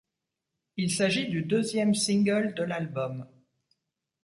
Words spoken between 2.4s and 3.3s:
de l'album.